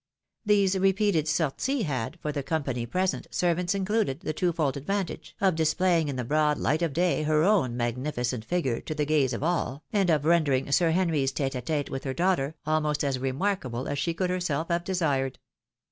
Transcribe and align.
These 0.43 0.79
repeated 0.79 1.27
sorties 1.27 1.85
had, 1.85 2.17
for 2.23 2.31
the 2.31 2.41
company 2.41 2.87
present, 2.87 3.27
servants 3.29 3.75
included, 3.75 4.21
the 4.21 4.33
twofold 4.33 4.75
advantage— 4.75 5.35
of 5.39 5.53
displaying 5.53 6.07
in 6.07 6.15
the 6.15 6.23
broad 6.23 6.57
hght 6.57 6.81
of 6.81 6.91
day 6.91 7.21
her 7.21 7.43
own 7.43 7.77
magnificent 7.77 8.43
figure 8.43 8.81
to 8.81 8.95
the 8.95 9.05
gaze 9.05 9.31
of 9.31 9.43
all, 9.43 9.83
and 9.93 10.09
of 10.09 10.25
rendering 10.25 10.71
Sir 10.71 10.89
Henry's 10.89 11.31
tete 11.31 11.53
a 11.53 11.61
tete 11.61 11.91
with 11.91 12.03
her 12.05 12.15
daughter 12.15 12.55
almost 12.65 13.03
as 13.03 13.19
remarkable 13.19 13.87
as 13.87 13.99
she 13.99 14.15
could 14.15 14.31
have 14.31 14.37
herself 14.37 14.83
desired. 14.83 15.37